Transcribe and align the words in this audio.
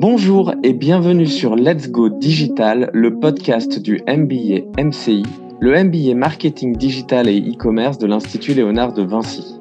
Bonjour 0.00 0.52
et 0.64 0.72
bienvenue 0.72 1.28
sur 1.28 1.54
Let's 1.54 1.88
Go 1.88 2.08
Digital, 2.08 2.90
le 2.92 3.20
podcast 3.20 3.78
du 3.78 4.00
MBA 4.08 4.82
MCI, 4.82 5.22
le 5.60 5.84
MBA 5.84 6.16
Marketing 6.16 6.76
Digital 6.76 7.28
et 7.28 7.38
e-commerce 7.38 7.98
de 7.98 8.08
l'Institut 8.08 8.54
Léonard 8.54 8.92
de 8.92 9.04
Vinci. 9.04 9.60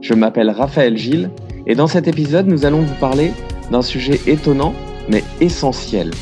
Je 0.00 0.14
m'appelle 0.14 0.50
Raphaël 0.50 0.96
Gilles 0.96 1.30
et 1.66 1.74
dans 1.74 1.88
cet 1.88 2.06
épisode, 2.06 2.46
nous 2.46 2.64
allons 2.64 2.82
vous 2.82 3.00
parler 3.00 3.32
d'un 3.72 3.82
sujet 3.82 4.20
étonnant 4.28 4.72
mais 5.08 5.24
essentiel, 5.40 6.12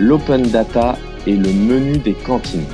l'open 0.00 0.42
data 0.42 0.98
et 1.28 1.36
le 1.36 1.52
menu 1.52 1.98
des 1.98 2.14
cantines. 2.14 2.66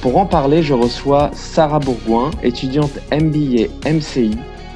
Pour 0.00 0.16
en 0.16 0.24
parler, 0.24 0.62
je 0.62 0.72
reçois 0.72 1.30
Sarah 1.34 1.78
Bourgoin, 1.78 2.30
étudiante 2.42 2.98
MBA 3.12 3.68
MCI, 3.86 4.30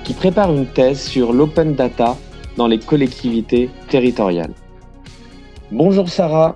qui 0.06 0.14
prépare 0.14 0.54
une 0.54 0.66
thèse 0.66 1.00
sur 1.00 1.32
l'open 1.32 1.74
data 1.74 2.16
dans 2.56 2.68
les 2.68 2.78
collectivités 2.78 3.68
territoriales. 3.88 4.54
Bonjour 5.72 6.08
Sarah. 6.08 6.54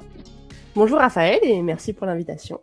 Bonjour 0.77 0.99
Raphaël 0.99 1.41
et 1.43 1.61
merci 1.61 1.93
pour 1.93 2.07
l'invitation. 2.07 2.61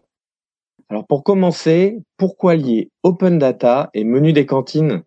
Alors 0.90 1.06
pour 1.06 1.26
commencer, 1.26 2.00
pourquoi 2.16 2.56
lier 2.56 2.90
open 3.04 3.38
data 3.38 3.90
et 3.94 4.06
menu 4.06 4.32
des 4.32 4.46
cantines? 4.46 5.04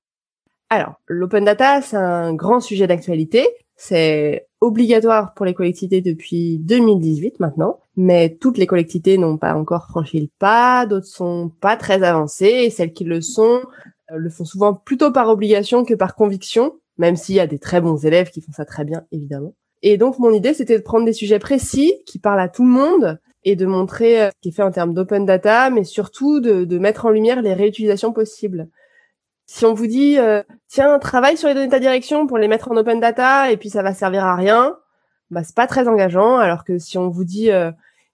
Alors, 0.69 1.01
l'open 1.06 1.47
data, 1.47 1.81
c'est 1.81 1.97
un 1.97 2.34
grand 2.34 2.61
sujet 2.61 2.87
d'actualité. 2.87 3.48
C'est 3.75 4.47
obligatoire 4.61 5.33
pour 5.33 5.47
les 5.47 5.55
collectivités 5.55 6.03
depuis 6.03 6.59
2018 6.59 7.41
maintenant, 7.41 7.81
mais 7.97 8.37
toutes 8.39 8.59
les 8.59 8.67
collectivités 8.67 9.17
n'ont 9.17 9.39
pas 9.39 9.55
encore 9.55 9.87
franchi 9.87 10.20
le 10.20 10.28
pas, 10.39 10.84
d'autres 10.84 11.06
sont 11.06 11.51
pas 11.62 11.78
très 11.78 12.03
avancées 12.03 12.65
et 12.65 12.70
celles 12.70 12.92
qui 12.92 13.05
le 13.05 13.23
sont 13.23 13.62
le 14.14 14.30
font 14.30 14.45
souvent 14.45 14.74
plutôt 14.74 15.12
par 15.12 15.28
obligation 15.28 15.84
que 15.84 15.95
par 15.95 16.14
conviction, 16.14 16.74
même 16.98 17.16
s'il 17.16 17.34
y 17.34 17.41
a 17.41 17.46
des 17.46 17.59
très 17.59 17.80
bons 17.80 18.05
élèves 18.05 18.30
qui 18.30 18.41
font 18.41 18.52
ça 18.52 18.64
très 18.64 18.84
bien 18.84 19.05
évidemment. 19.12 19.55
Et 19.83 19.96
donc 19.96 20.19
mon 20.19 20.30
idée 20.30 20.55
c'était 20.55 20.78
de 20.78 20.83
prendre 20.83 21.05
des 21.05 21.12
sujets 21.12 21.39
précis 21.39 21.94
qui 22.06 22.19
parlent 22.19 22.41
à 22.41 22.48
tout 22.48 22.64
le 22.64 22.70
monde 22.70 23.19
et 23.44 23.56
de 23.56 23.67
montrer 23.67 24.22
euh, 24.22 24.30
ce 24.30 24.41
qui 24.42 24.48
est 24.50 24.52
fait 24.52 24.62
en 24.62 24.70
termes 24.70 24.92
d'open 24.92 25.25
data, 25.25 25.70
mais 25.70 25.84
surtout 25.84 26.41
de, 26.41 26.78
mettre 26.78 27.06
en 27.06 27.11
lumière 27.11 27.41
les 27.41 27.55
réutilisations 27.55 28.12
possibles. 28.12 28.69
Si 29.47 29.64
on 29.64 29.75
vous 29.75 29.86
dit 29.86 30.19
euh, 30.19 30.42
tiens 30.69 30.98
travaille 30.98 31.36
sur 31.36 31.48
les 31.48 31.55
données 31.55 31.67
de 31.67 31.72
ta 31.72 31.80
direction 31.80 32.27
pour 32.27 32.39
les 32.39 32.48
mettre 32.48 32.70
en 32.70 32.77
open 32.77 33.00
data 33.00 33.50
et 33.50 33.56
puis 33.56 33.70
ça 33.70 33.83
va 33.83 33.95
servir 33.95 34.24
à 34.24 34.36
rien, 34.36 34.77
bah 35.30 35.42
c'est 35.42 35.56
pas 35.56 35.67
très 35.67 35.89
engageant. 35.89 36.36
Alors 36.36 36.64
que 36.64 36.78
si 36.78 36.98
on 36.98 37.08
vous 37.08 37.24
dit 37.24 37.50
euh, 37.50 37.70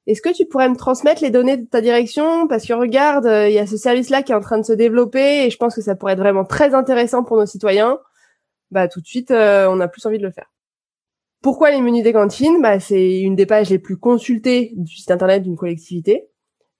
est-ce 0.06 0.22
que 0.22 0.32
tu 0.32 0.46
pourrais 0.46 0.68
me 0.68 0.76
transmettre 0.76 1.22
les 1.22 1.30
données 1.30 1.56
de 1.56 1.66
ta 1.66 1.80
direction? 1.80 2.46
Parce 2.48 2.64
que 2.66 2.72
regarde 2.72 3.26
il 3.26 3.52
y 3.52 3.58
a 3.58 3.66
ce 3.66 3.76
service 3.76 4.10
là 4.10 4.22
qui 4.22 4.32
est 4.32 4.34
en 4.34 4.40
train 4.40 4.58
de 4.58 4.64
se 4.64 4.72
développer 4.72 5.46
et 5.46 5.50
je 5.50 5.56
pense 5.56 5.74
que 5.74 5.82
ça 5.82 5.94
pourrait 5.94 6.12
être 6.12 6.20
vraiment 6.20 6.44
très 6.44 6.74
intéressant 6.74 7.24
pour 7.24 7.36
nos 7.36 7.46
citoyens, 7.46 7.98
bah 8.70 8.88
tout 8.88 9.00
de 9.00 9.06
suite 9.06 9.30
on 9.30 9.80
a 9.80 9.88
plus 9.88 10.04
envie 10.06 10.18
de 10.18 10.22
le 10.22 10.30
faire. 10.30 10.52
Pourquoi 11.42 11.70
les 11.70 11.80
menus 11.80 12.02
des 12.02 12.12
cantines? 12.12 12.60
Bah, 12.60 12.80
C'est 12.80 13.20
une 13.20 13.36
des 13.36 13.46
pages 13.46 13.70
les 13.70 13.78
plus 13.78 13.96
consultées 13.96 14.72
du 14.76 14.96
site 14.96 15.10
internet 15.10 15.42
d'une 15.42 15.56
collectivité. 15.56 16.28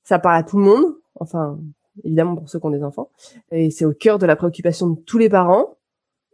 Ça 0.02 0.18
parle 0.18 0.38
à 0.38 0.42
tout 0.42 0.58
le 0.58 0.64
monde, 0.64 0.84
enfin 1.20 1.58
évidemment 2.04 2.36
pour 2.36 2.48
ceux 2.48 2.58
qui 2.58 2.66
ont 2.66 2.70
des 2.70 2.82
enfants. 2.82 3.10
Et 3.50 3.70
c'est 3.70 3.84
au 3.84 3.92
cœur 3.92 4.18
de 4.18 4.26
la 4.26 4.36
préoccupation 4.36 4.88
de 4.88 5.00
tous 5.00 5.18
les 5.18 5.28
parents. 5.28 5.76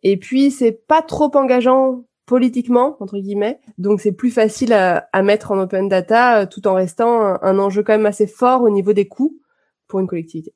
Et 0.02 0.16
puis 0.16 0.50
c'est 0.50 0.72
pas 0.72 1.02
trop 1.02 1.30
engageant 1.36 2.04
politiquement 2.32 2.96
entre 3.00 3.18
guillemets, 3.18 3.60
donc 3.76 4.00
c'est 4.00 4.12
plus 4.12 4.30
facile 4.30 4.72
à, 4.72 5.22
mettre 5.22 5.50
en 5.50 5.58
open 5.58 5.86
data 5.86 6.40
euh, 6.40 6.46
tout 6.46 6.66
en 6.66 6.72
restant 6.72 7.20
un, 7.20 7.38
un 7.42 7.58
enjeu 7.58 7.82
quand 7.82 7.92
même 7.92 8.06
assez 8.06 8.26
fort 8.26 8.62
au 8.62 8.70
niveau 8.70 8.94
des 8.94 9.06
coûts 9.06 9.38
pour 9.86 10.00
une 10.00 10.06
collectivité. 10.06 10.54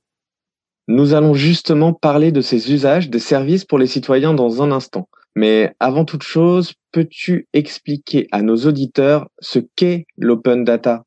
Nous 0.88 1.12
allons 1.12 1.34
justement 1.34 1.92
parler 1.92 2.32
de 2.32 2.40
ces 2.40 2.72
usages 2.72 3.10
des 3.10 3.18
services 3.18 3.66
pour 3.66 3.78
les 3.78 3.86
citoyens 3.86 4.32
dans 4.32 4.62
un 4.62 4.72
instant. 4.72 5.06
Mais 5.34 5.74
avant 5.80 6.06
toute 6.06 6.22
chose, 6.22 6.72
peux-tu 6.92 7.46
expliquer 7.52 8.26
à 8.32 8.40
nos 8.40 8.56
auditeurs 8.56 9.28
ce 9.40 9.58
qu'est 9.58 10.06
l'open 10.16 10.64
data? 10.64 11.04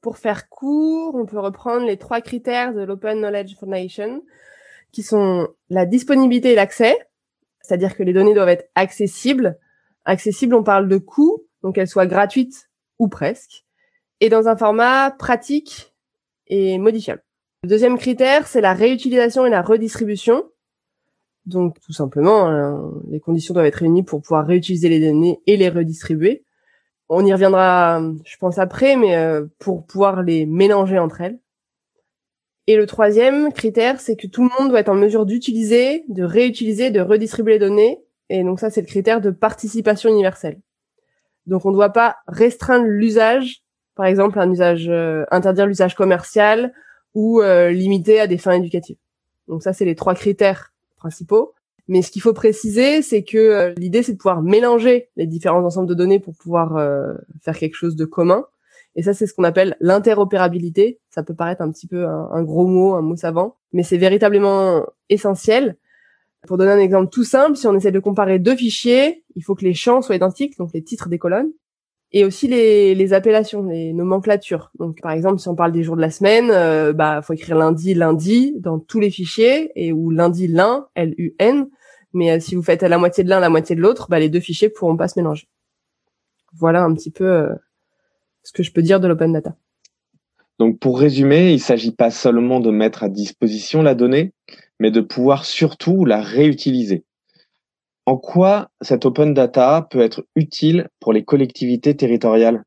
Pour 0.00 0.16
faire 0.16 0.48
court, 0.48 1.16
on 1.16 1.26
peut 1.26 1.40
reprendre 1.40 1.86
les 1.86 1.96
trois 1.96 2.20
critères 2.20 2.72
de 2.72 2.82
l'Open 2.82 3.18
Knowledge 3.18 3.56
Foundation, 3.58 4.22
qui 4.92 5.02
sont 5.02 5.48
la 5.70 5.86
disponibilité 5.86 6.52
et 6.52 6.54
l'accès, 6.54 6.96
c'est-à-dire 7.62 7.96
que 7.96 8.02
les 8.02 8.12
données 8.12 8.34
doivent 8.34 8.48
être 8.48 8.68
accessibles. 8.74 9.58
Accessible, 10.04 10.54
on 10.54 10.62
parle 10.62 10.88
de 10.88 10.98
coût, 10.98 11.44
donc 11.62 11.76
qu'elles 11.76 11.88
soient 11.88 12.06
gratuites 12.06 12.68
ou 12.98 13.08
presque, 13.08 13.64
et 14.20 14.28
dans 14.28 14.48
un 14.48 14.56
format 14.56 15.10
pratique 15.10 15.94
et 16.46 16.78
modifiable. 16.78 17.22
Le 17.64 17.68
deuxième 17.68 17.98
critère, 17.98 18.46
c'est 18.46 18.60
la 18.60 18.74
réutilisation 18.74 19.46
et 19.46 19.50
la 19.50 19.62
redistribution. 19.62 20.44
Donc 21.46 21.80
tout 21.80 21.92
simplement, 21.92 22.48
hein, 22.48 22.92
les 23.08 23.20
conditions 23.20 23.54
doivent 23.54 23.66
être 23.66 23.76
réunies 23.76 24.02
pour 24.02 24.20
pouvoir 24.20 24.46
réutiliser 24.46 24.88
les 24.88 25.00
données 25.00 25.40
et 25.46 25.56
les 25.56 25.68
redistribuer. 25.68 26.44
On 27.08 27.24
y 27.24 27.32
reviendra, 27.32 28.00
je 28.24 28.36
pense 28.38 28.58
après, 28.58 28.96
mais 28.96 29.16
euh, 29.16 29.46
pour 29.58 29.86
pouvoir 29.86 30.22
les 30.22 30.46
mélanger 30.46 30.98
entre 30.98 31.20
elles. 31.20 31.38
Et 32.66 32.76
le 32.76 32.86
troisième 32.86 33.52
critère, 33.52 34.00
c'est 34.00 34.16
que 34.16 34.26
tout 34.26 34.42
le 34.42 34.50
monde 34.58 34.70
doit 34.70 34.80
être 34.80 34.88
en 34.88 34.94
mesure 34.94 35.26
d'utiliser, 35.26 36.04
de 36.08 36.22
réutiliser, 36.22 36.90
de 36.90 37.00
redistribuer 37.00 37.54
les 37.54 37.58
données. 37.58 38.02
Et 38.28 38.42
donc 38.44 38.60
ça, 38.60 38.70
c'est 38.70 38.80
le 38.80 38.86
critère 38.86 39.20
de 39.20 39.30
participation 39.30 40.10
universelle. 40.10 40.60
Donc 41.46 41.64
on 41.64 41.70
ne 41.70 41.74
doit 41.74 41.90
pas 41.90 42.16
restreindre 42.28 42.86
l'usage, 42.86 43.62
par 43.94 44.06
exemple 44.06 44.38
un 44.38 44.50
usage, 44.50 44.88
euh, 44.88 45.24
interdire 45.30 45.66
l'usage 45.66 45.94
commercial 45.94 46.72
ou 47.14 47.40
euh, 47.40 47.70
limiter 47.70 48.20
à 48.20 48.26
des 48.26 48.38
fins 48.38 48.52
éducatives. 48.52 48.96
Donc 49.48 49.62
ça, 49.62 49.72
c'est 49.72 49.84
les 49.84 49.94
trois 49.96 50.14
critères 50.14 50.72
principaux. 50.96 51.54
Mais 51.88 52.02
ce 52.02 52.10
qu'il 52.10 52.22
faut 52.22 52.32
préciser, 52.32 53.02
c'est 53.02 53.24
que 53.24 53.38
euh, 53.38 53.74
l'idée, 53.76 54.02
c'est 54.02 54.12
de 54.12 54.16
pouvoir 54.16 54.42
mélanger 54.42 55.08
les 55.16 55.26
différents 55.26 55.64
ensembles 55.64 55.88
de 55.88 55.94
données 55.94 56.20
pour 56.20 56.34
pouvoir 56.34 56.76
euh, 56.76 57.14
faire 57.42 57.58
quelque 57.58 57.74
chose 57.74 57.96
de 57.96 58.04
commun. 58.04 58.46
Et 58.94 59.02
ça, 59.02 59.14
c'est 59.14 59.26
ce 59.26 59.34
qu'on 59.34 59.44
appelle 59.44 59.76
l'interopérabilité. 59.80 61.00
Ça 61.10 61.22
peut 61.22 61.34
paraître 61.34 61.62
un 61.62 61.70
petit 61.70 61.86
peu 61.86 62.06
un, 62.06 62.42
gros 62.42 62.66
mot, 62.66 62.94
un 62.94 63.00
mot 63.00 63.16
savant, 63.16 63.56
mais 63.72 63.82
c'est 63.82 63.96
véritablement 63.96 64.86
essentiel. 65.08 65.76
Pour 66.46 66.58
donner 66.58 66.72
un 66.72 66.78
exemple 66.78 67.10
tout 67.10 67.24
simple, 67.24 67.56
si 67.56 67.66
on 67.66 67.74
essaie 67.74 67.92
de 67.92 68.00
comparer 68.00 68.38
deux 68.38 68.56
fichiers, 68.56 69.24
il 69.36 69.42
faut 69.42 69.54
que 69.54 69.64
les 69.64 69.74
champs 69.74 70.02
soient 70.02 70.16
identiques, 70.16 70.58
donc 70.58 70.70
les 70.74 70.82
titres 70.82 71.08
des 71.08 71.18
colonnes, 71.18 71.52
et 72.10 72.24
aussi 72.24 72.48
les, 72.48 73.12
appellations, 73.12 73.62
les 73.62 73.92
nomenclatures. 73.92 74.70
Donc 74.78 75.00
par 75.00 75.12
exemple, 75.12 75.38
si 75.38 75.48
on 75.48 75.54
parle 75.54 75.72
des 75.72 75.82
jours 75.82 75.96
de 75.96 76.00
la 76.00 76.10
semaine, 76.10 76.50
euh, 76.50 76.92
bah 76.92 77.22
faut 77.22 77.32
écrire 77.32 77.56
lundi 77.56 77.94
lundi 77.94 78.54
dans 78.58 78.78
tous 78.80 79.00
les 79.00 79.10
fichiers 79.10 79.70
et 79.76 79.92
ou 79.92 80.10
lundi 80.10 80.48
lun 80.48 80.88
L 80.94 81.14
U 81.16 81.34
N. 81.38 81.68
Mais 82.12 82.32
euh, 82.32 82.40
si 82.40 82.54
vous 82.54 82.62
faites 82.62 82.82
la 82.82 82.98
moitié 82.98 83.24
de 83.24 83.30
l'un, 83.30 83.40
la 83.40 83.48
moitié 83.48 83.76
de 83.76 83.80
l'autre, 83.80 84.08
bah 84.10 84.18
les 84.18 84.28
deux 84.28 84.40
fichiers 84.40 84.68
pourront 84.68 84.96
pas 84.96 85.08
se 85.08 85.18
mélanger. 85.18 85.48
Voilà 86.54 86.82
un 86.82 86.92
petit 86.92 87.10
peu 87.10 87.24
euh, 87.24 87.54
ce 88.42 88.52
que 88.52 88.62
je 88.62 88.72
peux 88.72 88.82
dire 88.82 89.00
de 89.00 89.08
l'open 89.08 89.32
data. 89.32 89.54
Donc 90.58 90.78
pour 90.80 90.98
résumer, 90.98 91.52
il 91.52 91.60
s'agit 91.60 91.92
pas 91.92 92.10
seulement 92.10 92.60
de 92.60 92.70
mettre 92.70 93.04
à 93.04 93.08
disposition 93.08 93.82
la 93.82 93.94
donnée, 93.94 94.32
mais 94.82 94.90
de 94.90 95.00
pouvoir 95.00 95.44
surtout 95.44 96.04
la 96.04 96.20
réutiliser. 96.20 97.04
En 98.04 98.16
quoi 98.16 98.68
cette 98.80 99.06
open 99.06 99.32
data 99.32 99.86
peut 99.88 100.00
être 100.00 100.26
utile 100.34 100.88
pour 100.98 101.12
les 101.12 101.24
collectivités 101.24 101.96
territoriales? 101.96 102.64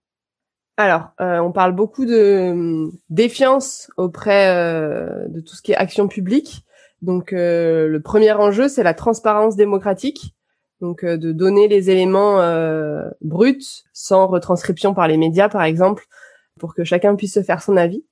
Alors, 0.78 1.10
euh, 1.20 1.40
on 1.40 1.52
parle 1.52 1.74
beaucoup 1.74 2.06
de 2.06 2.52
hum, 2.52 2.92
défiance 3.10 3.92
auprès 3.98 4.48
euh, 4.48 5.28
de 5.28 5.42
tout 5.42 5.56
ce 5.56 5.62
qui 5.62 5.74
est 5.74 5.76
action 5.76 6.08
publique. 6.08 6.64
Donc, 7.02 7.34
euh, 7.34 7.90
le 7.90 8.02
premier 8.02 8.32
enjeu, 8.32 8.70
c'est 8.70 8.84
la 8.84 8.94
transparence 8.94 9.58
démocratique. 9.58 10.34
Donc, 10.80 11.04
de 11.04 11.32
donner 11.34 11.68
les 11.68 11.90
éléments 11.90 12.38
bruts, 13.22 13.84
sans 13.94 14.28
retranscription 14.28 14.94
par 14.94 15.08
les 15.08 15.18
médias, 15.18 15.48
par 15.48 15.64
exemple, 15.64 16.06
pour 16.60 16.76
que 16.76 16.84
chacun 16.84 17.16
puisse 17.16 17.34
se 17.34 17.44
faire 17.44 17.62
son 17.62 17.78
avis. 17.78 18.04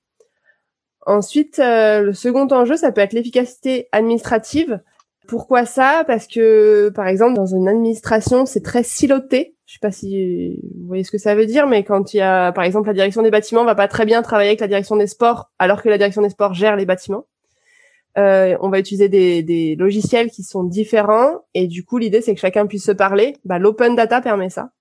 Ensuite, 1.05 1.59
le 1.59 2.11
second 2.13 2.47
enjeu, 2.47 2.77
ça 2.77 2.91
peut 2.91 3.01
être 3.01 3.13
l'efficacité 3.13 3.87
administrative. 3.91 4.81
Pourquoi 5.27 5.65
ça? 5.65 6.03
Parce 6.05 6.27
que, 6.27 6.89
par 6.89 7.07
exemple, 7.07 7.35
dans 7.35 7.45
une 7.45 7.67
administration, 7.67 8.45
c'est 8.45 8.61
très 8.61 8.83
siloté. 8.83 9.55
Je 9.65 9.73
sais 9.73 9.79
pas 9.79 9.91
si 9.91 10.59
vous 10.75 10.87
voyez 10.87 11.03
ce 11.03 11.11
que 11.11 11.17
ça 11.17 11.35
veut 11.35 11.45
dire, 11.45 11.67
mais 11.67 11.83
quand 11.83 12.13
il 12.13 12.17
y 12.17 12.21
a, 12.21 12.51
par 12.51 12.65
exemple, 12.65 12.87
la 12.87 12.93
direction 12.93 13.21
des 13.21 13.31
bâtiments 13.31 13.63
va 13.63 13.75
pas 13.75 13.87
très 13.87 14.05
bien 14.05 14.21
travailler 14.21 14.49
avec 14.49 14.59
la 14.59 14.67
direction 14.67 14.97
des 14.97 15.07
sports, 15.07 15.51
alors 15.59 15.81
que 15.81 15.89
la 15.89 15.97
direction 15.97 16.21
des 16.21 16.29
sports 16.29 16.53
gère 16.53 16.75
les 16.75 16.85
bâtiments. 16.85 17.25
Euh, 18.17 18.55
on 18.61 18.69
va 18.69 18.79
utiliser 18.79 19.09
des, 19.09 19.75
logiciels 19.75 20.29
qui 20.29 20.43
sont 20.43 20.63
différents, 20.63 21.45
et 21.53 21.67
du 21.67 21.85
coup, 21.85 21.97
l'idée 21.97 22.21
c'est 22.21 22.35
que 22.35 22.41
chacun 22.41 22.67
puisse 22.67 22.85
se 22.85 22.91
parler. 22.91 23.37
Bah, 23.45 23.59
l'open 23.59 23.95
data 23.95 24.21
permet 24.21 24.49
ça. 24.49 24.71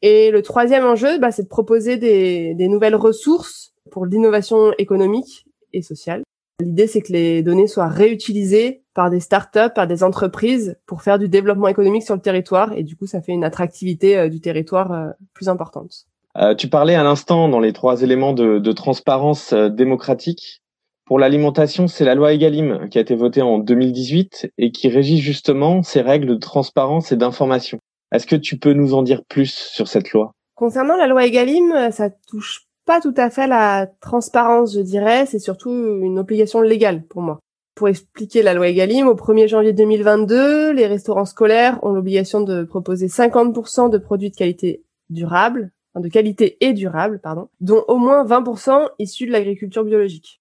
Et 0.00 0.30
le 0.30 0.42
troisième 0.42 0.84
enjeu, 0.84 1.18
bah, 1.18 1.32
c'est 1.32 1.42
de 1.42 1.48
proposer 1.48 1.96
des 1.96 2.68
nouvelles 2.68 2.96
ressources 2.96 3.73
pour 3.90 4.06
l'innovation 4.06 4.72
économique 4.78 5.46
et 5.72 5.82
sociale. 5.82 6.22
L'idée, 6.60 6.86
c'est 6.86 7.02
que 7.02 7.12
les 7.12 7.42
données 7.42 7.66
soient 7.66 7.88
réutilisées 7.88 8.82
par 8.94 9.10
des 9.10 9.18
startups, 9.18 9.72
par 9.74 9.88
des 9.88 10.04
entreprises 10.04 10.78
pour 10.86 11.02
faire 11.02 11.18
du 11.18 11.28
développement 11.28 11.66
économique 11.66 12.04
sur 12.04 12.14
le 12.14 12.20
territoire. 12.20 12.72
Et 12.74 12.84
du 12.84 12.96
coup, 12.96 13.06
ça 13.06 13.20
fait 13.20 13.32
une 13.32 13.44
attractivité 13.44 14.16
euh, 14.16 14.28
du 14.28 14.40
territoire 14.40 14.92
euh, 14.92 15.10
plus 15.32 15.48
importante. 15.48 16.06
Euh, 16.36 16.54
tu 16.54 16.68
parlais 16.68 16.94
à 16.94 17.02
l'instant 17.02 17.48
dans 17.48 17.60
les 17.60 17.72
trois 17.72 18.02
éléments 18.02 18.32
de, 18.32 18.72
transparence 18.72 19.52
démocratique. 19.52 20.62
Pour 21.06 21.18
l'alimentation, 21.18 21.86
c'est 21.86 22.04
la 22.04 22.14
loi 22.14 22.32
Egalim 22.32 22.88
qui 22.88 22.98
a 22.98 23.00
été 23.00 23.14
votée 23.14 23.42
en 23.42 23.58
2018 23.58 24.52
et 24.56 24.70
qui 24.70 24.88
régit 24.88 25.18
justement 25.18 25.82
ces 25.82 26.00
règles 26.00 26.26
de 26.26 26.34
transparence 26.36 27.12
et 27.12 27.16
d'information. 27.16 27.78
Est-ce 28.10 28.26
que 28.26 28.36
tu 28.36 28.58
peux 28.58 28.72
nous 28.72 28.94
en 28.94 29.02
dire 29.02 29.22
plus 29.28 29.52
sur 29.52 29.86
cette 29.86 30.12
loi? 30.12 30.32
Concernant 30.54 30.96
la 30.96 31.06
loi 31.06 31.26
Egalim, 31.26 31.90
ça 31.90 32.10
touche 32.10 32.66
pas 32.84 33.00
tout 33.00 33.14
à 33.16 33.30
fait 33.30 33.46
la 33.46 33.86
transparence, 34.00 34.74
je 34.74 34.80
dirais. 34.80 35.26
C'est 35.26 35.38
surtout 35.38 35.70
une 35.70 36.18
obligation 36.18 36.60
légale 36.60 37.04
pour 37.04 37.22
moi. 37.22 37.40
Pour 37.74 37.88
expliquer 37.88 38.42
la 38.42 38.54
loi 38.54 38.68
Egalim, 38.68 39.08
au 39.08 39.14
1er 39.14 39.48
janvier 39.48 39.72
2022, 39.72 40.72
les 40.72 40.86
restaurants 40.86 41.24
scolaires 41.24 41.80
ont 41.82 41.90
l'obligation 41.90 42.40
de 42.40 42.62
proposer 42.62 43.08
50% 43.08 43.90
de 43.90 43.98
produits 43.98 44.30
de 44.30 44.36
qualité 44.36 44.84
durable, 45.10 45.72
de 45.96 46.08
qualité 46.08 46.56
et 46.60 46.72
durable, 46.72 47.20
pardon, 47.20 47.48
dont 47.60 47.84
au 47.88 47.96
moins 47.96 48.24
20% 48.24 48.88
issus 48.98 49.26
de 49.26 49.32
l'agriculture 49.32 49.84
biologique. 49.84 50.40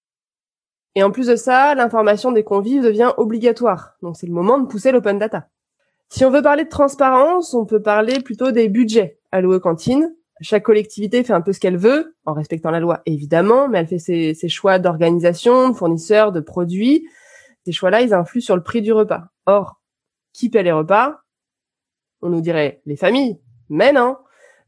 Et 0.96 1.04
en 1.04 1.10
plus 1.10 1.28
de 1.28 1.36
ça, 1.36 1.74
l'information 1.74 2.32
des 2.32 2.44
convives 2.44 2.84
devient 2.84 3.14
obligatoire. 3.18 3.96
Donc 4.04 4.16
c'est 4.16 4.28
le 4.28 4.34
moment 4.34 4.60
de 4.60 4.68
pousser 4.68 4.92
l'open 4.92 5.18
data. 5.18 5.48
Si 6.10 6.24
on 6.26 6.30
veut 6.30 6.44
parler 6.44 6.66
de 6.66 6.70
transparence, 6.70 7.56
on 7.56 7.66
peut 7.66 7.82
parler 7.82 8.20
plutôt 8.20 8.52
des 8.52 8.70
budgets 8.70 9.18
alloués 9.32 9.56
aux 9.56 9.60
cantines. 9.60 10.16
Chaque 10.44 10.64
collectivité 10.64 11.24
fait 11.24 11.34
un 11.34 11.40
peu 11.42 11.54
ce 11.54 11.60
qu'elle 11.60 11.78
veut, 11.78 12.18
en 12.26 12.34
respectant 12.34 12.70
la 12.70 12.82
loi 12.82 13.02
évidemment, 13.06 13.70
mais 13.70 13.80
elle 13.80 13.88
fait 13.88 13.98
ses, 13.98 14.50
choix 14.50 14.78
d'organisation, 14.78 15.70
de 15.70 15.74
fournisseurs, 15.74 16.34
de 16.34 16.42
produits. 16.42 17.08
Ces 17.66 17.72
choix-là, 17.72 18.02
ils 18.02 18.14
influent 18.14 18.42
sur 18.42 18.58
le 18.58 18.62
prix 18.62 18.82
du 18.82 18.92
repas. 18.92 19.30
Or, 19.46 19.82
qui 20.34 20.50
paie 20.50 20.64
les 20.64 20.74
repas? 20.74 21.22
On 22.22 22.30
nous 22.30 22.42
dirait 22.42 22.82
les 22.86 22.98
familles. 22.98 23.40
Mais 23.70 23.94
non, 23.94 24.18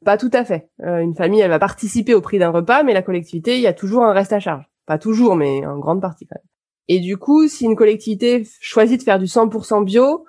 pas 0.05 0.17
tout 0.17 0.31
à 0.31 0.45
fait. 0.45 0.69
Euh, 0.81 0.99
une 0.99 1.13
famille, 1.13 1.41
elle 1.41 1.49
va 1.49 1.59
participer 1.59 2.13
au 2.13 2.21
prix 2.21 2.39
d'un 2.39 2.51
repas, 2.51 2.83
mais 2.83 2.93
la 2.93 3.01
collectivité, 3.01 3.55
il 3.55 3.61
y 3.61 3.67
a 3.67 3.73
toujours 3.73 4.05
un 4.05 4.13
reste 4.13 4.31
à 4.31 4.39
charge. 4.39 4.63
Pas 4.85 4.97
toujours, 4.97 5.35
mais 5.35 5.65
en 5.65 5.77
grande 5.79 6.01
partie 6.01 6.25
quand 6.25 6.35
même. 6.35 6.49
Et 6.87 6.99
du 6.99 7.17
coup, 7.17 7.49
si 7.49 7.65
une 7.65 7.75
collectivité 7.75 8.47
choisit 8.61 8.99
de 8.99 9.03
faire 9.03 9.19
du 9.19 9.25
100% 9.25 9.83
bio, 9.83 10.25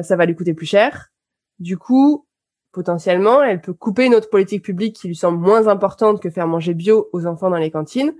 ça 0.00 0.16
va 0.16 0.26
lui 0.26 0.34
coûter 0.34 0.52
plus 0.52 0.66
cher. 0.66 1.12
Du 1.60 1.78
coup, 1.78 2.26
potentiellement, 2.72 3.42
elle 3.42 3.60
peut 3.60 3.74
couper 3.74 4.06
une 4.06 4.14
autre 4.14 4.30
politique 4.30 4.64
publique 4.64 4.96
qui 4.96 5.08
lui 5.08 5.16
semble 5.16 5.38
moins 5.38 5.68
importante 5.68 6.20
que 6.20 6.30
faire 6.30 6.46
manger 6.46 6.74
bio 6.74 7.08
aux 7.12 7.26
enfants 7.26 7.50
dans 7.50 7.56
les 7.56 7.70
cantines. 7.70 8.14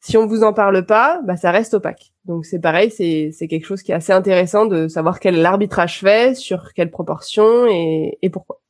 Si 0.00 0.16
on 0.16 0.26
vous 0.26 0.44
en 0.44 0.52
parle 0.52 0.86
pas, 0.86 1.20
bah 1.24 1.36
ça 1.36 1.50
reste 1.50 1.74
opaque. 1.74 2.12
Donc 2.24 2.46
c'est 2.46 2.60
pareil, 2.60 2.90
c'est 2.90 3.30
c'est 3.32 3.48
quelque 3.48 3.66
chose 3.66 3.82
qui 3.82 3.90
est 3.90 3.96
assez 3.96 4.12
intéressant 4.12 4.66
de 4.66 4.86
savoir 4.86 5.18
quel 5.18 5.44
arbitrage 5.44 6.00
fait, 6.00 6.36
sur 6.36 6.72
quelle 6.72 6.90
proportion 6.90 7.66
et, 7.66 8.16
et 8.22 8.30
pourquoi. 8.30 8.60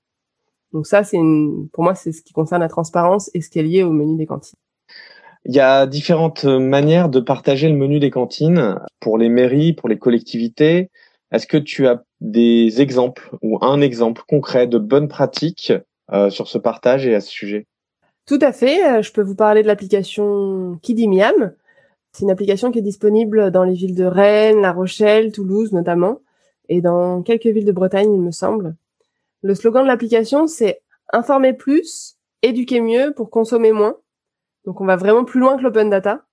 Donc 0.72 0.86
ça, 0.86 1.04
c'est 1.04 1.18
pour 1.72 1.84
moi, 1.84 1.94
c'est 1.94 2.12
ce 2.12 2.22
qui 2.22 2.32
concerne 2.32 2.62
la 2.62 2.68
transparence 2.68 3.30
et 3.34 3.40
ce 3.40 3.50
qui 3.50 3.58
est 3.58 3.62
lié 3.62 3.82
au 3.82 3.92
menu 3.92 4.16
des 4.16 4.26
cantines. 4.26 4.58
Il 5.44 5.54
y 5.54 5.60
a 5.60 5.86
différentes 5.86 6.44
manières 6.44 7.08
de 7.08 7.20
partager 7.20 7.68
le 7.68 7.76
menu 7.76 8.00
des 8.00 8.10
cantines 8.10 8.78
pour 9.00 9.18
les 9.18 9.28
mairies, 9.28 9.72
pour 9.72 9.88
les 9.88 9.98
collectivités. 9.98 10.90
Est-ce 11.30 11.46
que 11.46 11.56
tu 11.56 11.86
as 11.86 12.02
des 12.20 12.80
exemples 12.80 13.30
ou 13.42 13.58
un 13.60 13.80
exemple 13.80 14.22
concret 14.26 14.66
de 14.66 14.78
bonnes 14.78 15.08
pratiques 15.08 15.72
euh, 16.12 16.30
sur 16.30 16.48
ce 16.48 16.58
partage 16.58 17.06
et 17.06 17.14
à 17.14 17.20
ce 17.20 17.30
sujet? 17.30 17.66
Tout 18.26 18.38
à 18.40 18.52
fait. 18.52 18.84
Euh, 18.84 19.02
je 19.02 19.12
peux 19.12 19.22
vous 19.22 19.34
parler 19.34 19.62
de 19.62 19.66
l'application 19.66 20.78
Kidimiam. 20.82 21.52
C'est 22.12 22.24
une 22.24 22.30
application 22.30 22.70
qui 22.70 22.78
est 22.78 22.82
disponible 22.82 23.50
dans 23.50 23.64
les 23.64 23.74
villes 23.74 23.94
de 23.94 24.04
Rennes, 24.04 24.60
La 24.60 24.72
Rochelle, 24.72 25.32
Toulouse 25.32 25.72
notamment, 25.72 26.20
et 26.68 26.80
dans 26.80 27.22
quelques 27.22 27.46
villes 27.46 27.66
de 27.66 27.72
Bretagne, 27.72 28.12
il 28.12 28.20
me 28.20 28.30
semble. 28.30 28.74
Le 29.42 29.54
slogan 29.54 29.82
de 29.82 29.88
l'application, 29.88 30.46
c'est 30.46 30.80
informer 31.12 31.52
plus, 31.52 32.16
éduquer 32.42 32.80
mieux 32.80 33.12
pour 33.14 33.30
consommer 33.30 33.72
moins. 33.72 33.96
Donc 34.64 34.80
on 34.80 34.86
va 34.86 34.96
vraiment 34.96 35.24
plus 35.24 35.40
loin 35.40 35.56
que 35.56 35.62
l'open 35.62 35.90
data. 35.90 36.24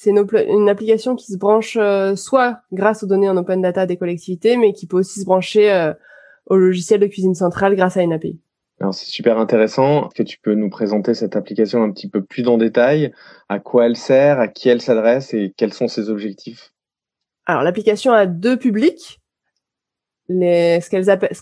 C'est 0.00 0.10
une, 0.10 0.68
application 0.68 1.16
qui 1.16 1.32
se 1.32 1.36
branche 1.36 1.76
euh, 1.76 2.14
soit 2.14 2.60
grâce 2.72 3.02
aux 3.02 3.08
données 3.08 3.28
en 3.28 3.36
open 3.36 3.60
data 3.60 3.84
des 3.84 3.96
collectivités, 3.96 4.56
mais 4.56 4.72
qui 4.72 4.86
peut 4.86 4.98
aussi 4.98 5.18
se 5.18 5.24
brancher 5.24 5.72
euh, 5.72 5.92
au 6.46 6.54
logiciel 6.54 7.00
de 7.00 7.06
cuisine 7.08 7.34
centrale 7.34 7.74
grâce 7.74 7.96
à 7.96 8.02
une 8.02 8.12
API. 8.12 8.38
Alors 8.80 8.94
c'est 8.94 9.10
super 9.10 9.38
intéressant. 9.38 10.04
Est-ce 10.04 10.14
que 10.14 10.22
tu 10.22 10.38
peux 10.38 10.54
nous 10.54 10.70
présenter 10.70 11.14
cette 11.14 11.34
application 11.34 11.82
un 11.82 11.90
petit 11.90 12.08
peu 12.08 12.22
plus 12.22 12.46
en 12.46 12.58
détail 12.58 13.12
À 13.48 13.58
quoi 13.58 13.86
elle 13.86 13.96
sert? 13.96 14.38
À 14.38 14.46
qui 14.46 14.68
elle 14.68 14.80
s'adresse? 14.80 15.34
Et 15.34 15.52
quels 15.56 15.72
sont 15.72 15.88
ses 15.88 16.10
objectifs? 16.10 16.72
Alors 17.46 17.64
l'application 17.64 18.12
a 18.12 18.26
deux 18.26 18.56
publics 18.56 19.20
les, 20.28 20.80
ce 20.80 20.90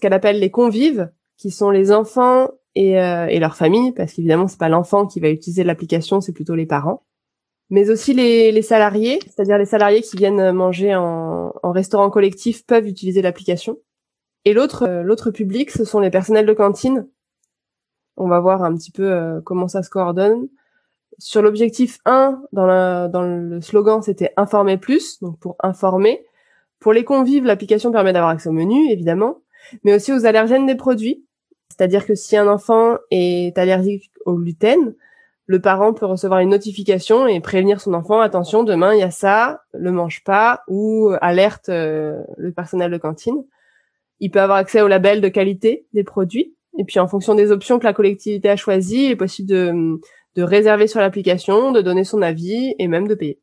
qu'elle 0.00 0.12
appelle, 0.14 0.40
les 0.40 0.50
convives, 0.50 1.10
qui 1.36 1.50
sont 1.50 1.68
les 1.68 1.92
enfants 1.92 2.52
et, 2.74 2.98
euh, 3.02 3.26
et 3.26 3.38
leurs 3.38 3.56
familles, 3.56 3.92
parce 3.92 4.14
qu'évidemment 4.14 4.48
c'est 4.48 4.58
pas 4.58 4.70
l'enfant 4.70 5.06
qui 5.06 5.20
va 5.20 5.28
utiliser 5.28 5.62
l'application, 5.62 6.22
c'est 6.22 6.32
plutôt 6.32 6.54
les 6.54 6.64
parents. 6.64 7.02
Mais 7.70 7.90
aussi 7.90 8.14
les, 8.14 8.52
les 8.52 8.62
salariés, 8.62 9.18
c'est-à-dire 9.24 9.58
les 9.58 9.66
salariés 9.66 10.02
qui 10.02 10.16
viennent 10.16 10.52
manger 10.52 10.94
en, 10.94 11.52
en 11.62 11.72
restaurant 11.72 12.10
collectif 12.10 12.64
peuvent 12.64 12.86
utiliser 12.86 13.22
l'application. 13.22 13.78
Et 14.44 14.54
l'autre, 14.54 14.84
euh, 14.84 15.02
l'autre 15.02 15.32
public, 15.32 15.72
ce 15.72 15.84
sont 15.84 15.98
les 15.98 16.10
personnels 16.10 16.46
de 16.46 16.52
cantine. 16.52 17.08
On 18.16 18.28
va 18.28 18.38
voir 18.38 18.62
un 18.62 18.74
petit 18.76 18.92
peu 18.92 19.10
euh, 19.10 19.40
comment 19.44 19.66
ça 19.66 19.82
se 19.82 19.90
coordonne. 19.90 20.48
Sur 21.18 21.42
l'objectif 21.42 21.98
1, 22.04 22.42
dans, 22.52 23.08
dans 23.08 23.22
le 23.22 23.60
slogan, 23.60 24.02
c'était 24.02 24.32
informer 24.36 24.76
plus, 24.76 25.20
donc 25.20 25.38
pour 25.40 25.56
informer. 25.60 26.24
Pour 26.78 26.92
les 26.92 27.04
convives, 27.04 27.44
l'application 27.44 27.90
permet 27.90 28.12
d'avoir 28.12 28.30
accès 28.30 28.48
au 28.48 28.52
menu, 28.52 28.90
évidemment, 28.90 29.38
mais 29.82 29.94
aussi 29.94 30.12
aux 30.12 30.26
allergènes 30.26 30.66
des 30.66 30.74
produits. 30.76 31.24
C'est-à-dire 31.70 32.06
que 32.06 32.14
si 32.14 32.36
un 32.36 32.46
enfant 32.46 32.98
est 33.10 33.58
allergique 33.58 34.12
au 34.24 34.34
gluten, 34.34 34.94
le 35.46 35.60
parent 35.60 35.94
peut 35.94 36.06
recevoir 36.06 36.40
une 36.40 36.50
notification 36.50 37.26
et 37.26 37.40
prévenir 37.40 37.80
son 37.80 37.94
enfant, 37.94 38.20
attention, 38.20 38.64
demain 38.64 38.94
il 38.94 39.00
y 39.00 39.04
a 39.04 39.10
ça, 39.10 39.62
le 39.72 39.92
mange 39.92 40.24
pas, 40.24 40.62
ou 40.68 41.12
alerte 41.20 41.68
euh, 41.68 42.20
le 42.36 42.52
personnel 42.52 42.90
de 42.90 42.98
cantine. 42.98 43.44
Il 44.18 44.30
peut 44.30 44.40
avoir 44.40 44.58
accès 44.58 44.80
au 44.80 44.88
label 44.88 45.20
de 45.20 45.28
qualité 45.28 45.86
des 45.92 46.04
produits. 46.04 46.54
Et 46.78 46.84
puis 46.84 46.98
en 46.98 47.08
fonction 47.08 47.34
des 47.34 47.52
options 47.52 47.78
que 47.78 47.84
la 47.84 47.94
collectivité 47.94 48.50
a 48.50 48.56
choisies, 48.56 49.06
il 49.06 49.10
est 49.12 49.16
possible 49.16 49.48
de, 49.48 49.98
de 50.34 50.42
réserver 50.42 50.86
sur 50.86 51.00
l'application, 51.00 51.72
de 51.72 51.80
donner 51.80 52.04
son 52.04 52.20
avis 52.22 52.74
et 52.78 52.88
même 52.88 53.08
de 53.08 53.14
payer. 53.14 53.40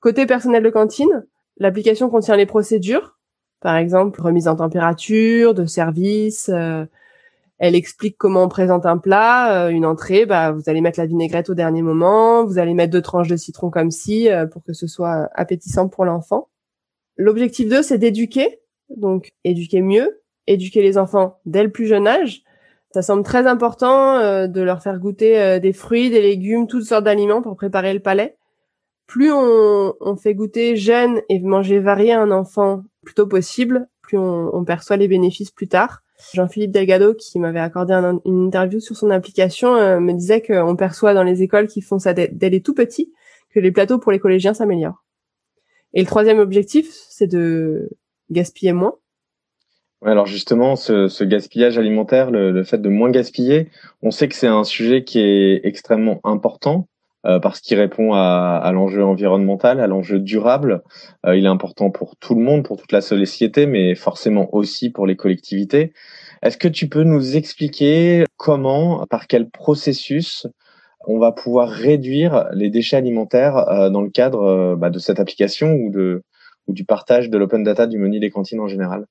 Côté 0.00 0.26
personnel 0.26 0.62
de 0.62 0.70
cantine, 0.70 1.24
L'application 1.58 2.08
contient 2.08 2.36
les 2.36 2.46
procédures, 2.46 3.18
par 3.60 3.76
exemple 3.76 4.20
remise 4.20 4.48
en 4.48 4.56
température, 4.56 5.54
de 5.54 5.66
service. 5.66 6.50
Euh, 6.52 6.86
elle 7.58 7.74
explique 7.74 8.16
comment 8.18 8.44
on 8.44 8.48
présente 8.48 8.86
un 8.86 8.98
plat, 8.98 9.66
euh, 9.66 9.68
une 9.68 9.84
entrée. 9.84 10.26
Bah, 10.26 10.52
vous 10.52 10.62
allez 10.66 10.80
mettre 10.80 10.98
la 10.98 11.06
vinaigrette 11.06 11.50
au 11.50 11.54
dernier 11.54 11.82
moment, 11.82 12.44
vous 12.44 12.58
allez 12.58 12.74
mettre 12.74 12.92
deux 12.92 13.02
tranches 13.02 13.28
de 13.28 13.36
citron 13.36 13.70
comme 13.70 13.90
ci 13.90 14.30
euh, 14.30 14.46
pour 14.46 14.62
que 14.64 14.72
ce 14.72 14.86
soit 14.86 15.28
appétissant 15.34 15.88
pour 15.88 16.04
l'enfant. 16.04 16.48
L'objectif 17.16 17.68
2, 17.68 17.82
c'est 17.82 17.98
d'éduquer, 17.98 18.60
donc 18.96 19.32
éduquer 19.44 19.82
mieux, 19.82 20.22
éduquer 20.46 20.82
les 20.82 20.98
enfants 20.98 21.40
dès 21.46 21.62
le 21.62 21.70
plus 21.70 21.86
jeune 21.86 22.06
âge. 22.06 22.42
Ça 22.94 23.02
semble 23.02 23.22
très 23.22 23.46
important 23.46 24.46
de 24.46 24.60
leur 24.62 24.82
faire 24.82 24.98
goûter 24.98 25.60
des 25.60 25.74
fruits, 25.74 26.08
des 26.08 26.22
légumes, 26.22 26.66
toutes 26.66 26.84
sortes 26.84 27.04
d'aliments 27.04 27.42
pour 27.42 27.54
préparer 27.54 27.92
le 27.92 28.00
palais 28.00 28.38
plus 29.08 29.32
on, 29.32 30.16
fait 30.16 30.34
goûter 30.34 30.76
jeune 30.76 31.22
et 31.28 31.40
manger 31.40 31.80
varié 31.80 32.12
à 32.12 32.20
un 32.20 32.30
enfant 32.30 32.84
plutôt 33.02 33.26
possible, 33.26 33.88
plus 34.02 34.18
on, 34.18 34.64
perçoit 34.64 34.98
les 34.98 35.08
bénéfices 35.08 35.50
plus 35.50 35.66
tard. 35.66 36.02
Jean-Philippe 36.34 36.72
Delgado, 36.72 37.14
qui 37.14 37.38
m'avait 37.38 37.60
accordé 37.60 37.94
une 38.24 38.46
interview 38.46 38.80
sur 38.80 38.96
son 38.96 39.10
application, 39.10 39.76
euh, 39.76 40.00
me 40.00 40.12
disait 40.12 40.42
qu'on 40.42 40.76
perçoit 40.76 41.14
dans 41.14 41.22
les 41.22 41.42
écoles 41.42 41.68
qui 41.68 41.80
font 41.80 41.98
ça 41.98 42.12
dès, 42.12 42.28
les 42.40 42.60
tout 42.60 42.74
petits 42.74 43.12
que 43.50 43.60
les 43.60 43.72
plateaux 43.72 43.98
pour 43.98 44.12
les 44.12 44.18
collégiens 44.18 44.54
s'améliorent. 44.54 45.04
Et 45.94 46.00
le 46.00 46.06
troisième 46.06 46.38
objectif, 46.38 46.88
c'est 47.08 47.26
de 47.26 47.90
gaspiller 48.30 48.72
moins. 48.72 48.94
Alors 50.04 50.26
justement, 50.26 50.76
ce, 50.76 51.24
gaspillage 51.24 51.78
alimentaire, 51.78 52.30
le, 52.30 52.62
fait 52.62 52.78
de 52.78 52.88
moins 52.88 53.10
gaspiller, 53.10 53.70
on 54.02 54.10
sait 54.10 54.28
que 54.28 54.34
c'est 54.34 54.46
un 54.46 54.64
sujet 54.64 55.02
qui 55.02 55.20
est 55.20 55.60
extrêmement 55.64 56.20
important 56.24 56.88
euh, 57.26 57.40
parce 57.40 57.60
qu'il 57.60 57.78
répond 57.78 58.12
à, 58.14 58.60
à 58.62 58.72
l'enjeu 58.72 59.04
environnemental, 59.04 59.80
à 59.80 59.86
l'enjeu 59.86 60.20
durable. 60.20 60.82
Euh, 61.26 61.36
il 61.36 61.44
est 61.44 61.48
important 61.48 61.90
pour 61.90 62.16
tout 62.16 62.34
le 62.34 62.42
monde, 62.42 62.64
pour 62.64 62.76
toute 62.76 62.92
la 62.92 63.00
société, 63.00 63.66
mais 63.66 63.94
forcément 63.94 64.48
aussi 64.54 64.90
pour 64.90 65.06
les 65.06 65.16
collectivités. 65.16 65.92
Est-ce 66.42 66.56
que 66.56 66.68
tu 66.68 66.88
peux 66.88 67.02
nous 67.02 67.36
expliquer 67.36 68.24
comment, 68.36 69.04
par 69.10 69.26
quel 69.26 69.50
processus 69.50 70.46
on 71.06 71.18
va 71.18 71.32
pouvoir 71.32 71.70
réduire 71.70 72.48
les 72.52 72.70
déchets 72.70 72.96
alimentaires 72.96 73.56
euh, 73.56 73.90
dans 73.90 74.02
le 74.02 74.10
cadre 74.10 74.76
bah, 74.76 74.90
de 74.90 74.98
cette 74.98 75.18
application 75.18 75.72
ou, 75.72 75.90
de, 75.90 76.22
ou 76.68 76.72
du 76.72 76.84
partage 76.84 77.30
de 77.30 77.38
l'open 77.38 77.64
data 77.64 77.86
du 77.86 77.98
menu 77.98 78.20
des 78.20 78.30
cantines 78.30 78.60
en 78.60 78.68
général? 78.68 79.06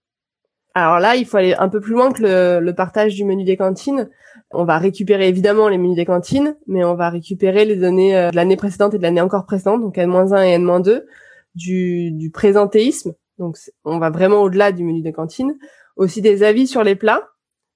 Alors 0.77 0.99
là, 0.99 1.15
il 1.15 1.25
faut 1.25 1.37
aller 1.37 1.53
un 1.53 1.69
peu 1.69 1.79
plus 1.79 1.93
loin 1.93 2.11
que 2.11 2.59
le, 2.59 2.71
partage 2.73 3.15
du 3.15 3.25
menu 3.25 3.43
des 3.43 3.57
cantines. 3.57 4.09
On 4.51 4.65
va 4.65 4.77
récupérer 4.77 5.27
évidemment 5.27 5.67
les 5.67 5.77
menus 5.77 5.95
des 5.95 6.05
cantines, 6.05 6.55
mais 6.67 6.83
on 6.83 6.95
va 6.95 7.09
récupérer 7.09 7.65
les 7.65 7.75
données 7.75 8.17
euh, 8.17 8.31
de 8.31 8.35
l'année 8.35 8.55
précédente 8.55 8.93
et 8.93 8.97
de 8.97 9.03
l'année 9.03 9.21
encore 9.21 9.45
précédente, 9.45 9.81
donc 9.81 9.97
N-1 9.97 10.45
et 10.45 10.51
N-2, 10.53 11.03
du, 11.55 12.11
du 12.11 12.29
présentéisme. 12.31 13.13
Donc 13.37 13.57
on 13.83 13.99
va 13.99 14.09
vraiment 14.09 14.41
au-delà 14.41 14.71
du 14.71 14.83
menu 14.83 15.01
des 15.01 15.13
cantines. 15.13 15.57
Aussi 15.95 16.21
des 16.21 16.43
avis 16.43 16.67
sur 16.67 16.83
les 16.83 16.95
plats, 16.95 17.27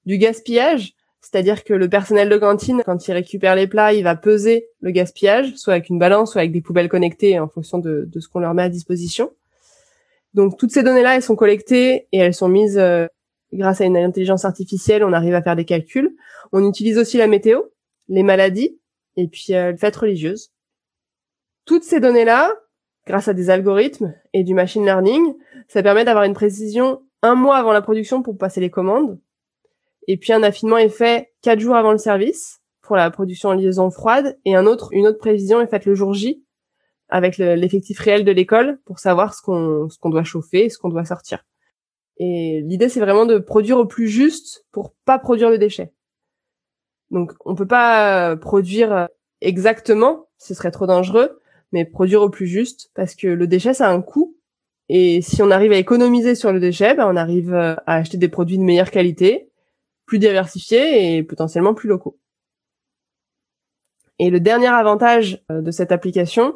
du 0.05 0.17
gaspillage, 0.17 0.93
C'est-à-dire 1.21 1.63
que 1.63 1.73
le 1.73 1.89
personnel 1.89 2.29
de 2.29 2.37
cantine, 2.37 2.81
quand 2.85 3.07
il 3.07 3.13
récupère 3.13 3.55
les 3.55 3.67
plats, 3.67 3.93
il 3.93 4.03
va 4.03 4.15
peser 4.15 4.67
le 4.79 4.91
gaspillage, 4.91 5.55
soit 5.55 5.73
avec 5.73 5.89
une 5.89 5.99
balance, 5.99 6.31
soit 6.31 6.41
avec 6.41 6.51
des 6.51 6.61
poubelles 6.61 6.89
connectées 6.89 7.39
en 7.39 7.47
fonction 7.47 7.77
de, 7.77 8.09
ce 8.19 8.27
qu'on 8.27 8.39
leur 8.39 8.53
met 8.53 8.63
à 8.63 8.69
disposition. 8.69 9.31
Donc 10.33 10.57
toutes 10.57 10.71
ces 10.71 10.83
données-là, 10.83 11.15
elles 11.15 11.23
sont 11.23 11.35
collectées 11.35 12.07
et 12.11 12.17
elles 12.17 12.33
sont 12.33 12.47
mises 12.47 12.77
euh, 12.77 13.07
grâce 13.53 13.81
à 13.81 13.85
une 13.85 13.97
intelligence 13.97 14.45
artificielle. 14.45 15.03
On 15.03 15.13
arrive 15.13 15.33
à 15.33 15.41
faire 15.41 15.55
des 15.55 15.65
calculs. 15.65 16.15
On 16.51 16.67
utilise 16.67 16.97
aussi 16.97 17.17
la 17.17 17.27
météo, 17.27 17.61
les 18.07 18.23
maladies 18.23 18.79
et 19.17 19.27
puis 19.27 19.53
euh, 19.53 19.71
les 19.71 19.77
fêtes 19.77 19.95
religieuses. 19.95 20.51
Toutes 21.65 21.83
ces 21.83 21.99
données-là, 21.99 22.53
grâce 23.07 23.27
à 23.27 23.33
des 23.33 23.49
algorithmes 23.49 24.13
et 24.33 24.43
du 24.43 24.53
machine 24.53 24.85
learning, 24.85 25.35
ça 25.67 25.83
permet 25.83 26.05
d'avoir 26.05 26.23
une 26.23 26.33
précision 26.33 27.01
un 27.21 27.35
mois 27.35 27.57
avant 27.57 27.73
la 27.73 27.81
production 27.81 28.23
pour 28.23 28.37
passer 28.37 28.61
les 28.61 28.71
commandes. 28.71 29.19
Et 30.07 30.17
puis 30.17 30.33
un 30.33 30.43
affinement 30.43 30.77
est 30.77 30.89
fait 30.89 31.31
quatre 31.41 31.59
jours 31.59 31.75
avant 31.75 31.91
le 31.91 31.97
service 31.97 32.61
pour 32.81 32.95
la 32.95 33.11
production 33.11 33.49
en 33.49 33.53
liaison 33.53 33.91
froide 33.91 34.39
et 34.45 34.55
un 34.55 34.65
autre, 34.65 34.89
une 34.91 35.07
autre 35.07 35.19
prévision 35.19 35.61
est 35.61 35.67
faite 35.67 35.85
le 35.85 35.93
jour 35.93 36.13
J 36.13 36.43
avec 37.11 37.37
l'effectif 37.37 37.99
réel 37.99 38.25
de 38.25 38.31
l'école 38.31 38.79
pour 38.85 38.99
savoir 38.99 39.33
ce 39.33 39.41
qu'on 39.41 39.89
ce 39.89 39.99
qu'on 39.99 40.09
doit 40.09 40.23
chauffer, 40.23 40.69
ce 40.69 40.77
qu'on 40.77 40.89
doit 40.89 41.05
sortir. 41.05 41.45
Et 42.17 42.61
l'idée 42.65 42.89
c'est 42.89 42.99
vraiment 42.99 43.25
de 43.25 43.37
produire 43.37 43.77
au 43.77 43.85
plus 43.85 44.07
juste 44.07 44.65
pour 44.71 44.93
pas 45.05 45.19
produire 45.19 45.51
de 45.51 45.57
déchets. 45.57 45.93
Donc 47.11 47.33
on 47.45 47.55
peut 47.55 47.67
pas 47.67 48.35
produire 48.37 49.09
exactement, 49.41 50.29
ce 50.37 50.53
serait 50.53 50.71
trop 50.71 50.87
dangereux, 50.87 51.39
mais 51.71 51.85
produire 51.85 52.21
au 52.21 52.29
plus 52.29 52.47
juste 52.47 52.91
parce 52.95 53.15
que 53.15 53.27
le 53.27 53.47
déchet 53.47 53.73
ça 53.73 53.89
a 53.89 53.91
un 53.91 54.01
coût 54.01 54.37
et 54.93 55.21
si 55.21 55.41
on 55.41 55.51
arrive 55.51 55.71
à 55.71 55.77
économiser 55.77 56.35
sur 56.35 56.51
le 56.51 56.59
déchet, 56.59 56.95
ben 56.95 57.07
on 57.07 57.15
arrive 57.15 57.53
euh, 57.53 57.75
à 57.85 57.95
acheter 57.95 58.17
des 58.17 58.27
produits 58.27 58.57
de 58.57 58.63
meilleure 58.63 58.91
qualité, 58.91 59.49
plus 60.05 60.19
diversifiés 60.19 61.15
et 61.15 61.23
potentiellement 61.23 61.73
plus 61.73 61.87
locaux. 61.87 62.19
Et 64.19 64.29
le 64.29 64.41
dernier 64.41 64.67
avantage 64.67 65.41
euh, 65.49 65.61
de 65.61 65.71
cette 65.71 65.93
application, 65.93 66.55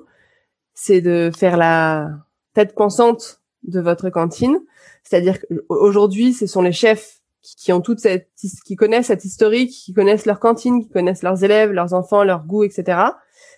c'est 0.75 1.01
de 1.01 1.32
faire 1.36 1.58
la 1.58 2.12
tête 2.53 2.75
pensante 2.75 3.41
de 3.63 3.79
votre 3.79 4.12
cantine. 4.12 4.60
C'est-à-dire 5.03 5.39
qu'aujourd'hui, 5.39 6.34
ce 6.34 6.46
sont 6.46 6.62
les 6.62 6.72
chefs 6.72 7.22
qui 7.41 7.74
ont 7.74 7.82
toute 7.82 8.00
cette, 8.00 8.29
qui 8.65 8.75
connaissent 8.75 9.08
cette 9.08 9.25
historique, 9.25 9.72
qui 9.72 9.94
connaissent 9.94 10.25
leur 10.25 10.39
cantine, 10.39 10.84
qui 10.84 10.89
connaissent 10.89 11.24
leurs 11.24 11.44
élèves, 11.44 11.72
leurs 11.72 11.94
enfants, 11.94 12.24
leurs 12.24 12.46
goûts, 12.46 12.63
etc. 12.63 13.00